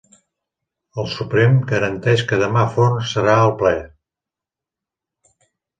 El 1.03 1.07
Suprem 1.15 1.59
garanteix 1.73 2.25
que 2.33 2.41
demà 2.47 2.65
Forn 2.79 2.99
serà 3.13 3.39
al 3.45 3.55
ple 3.63 3.79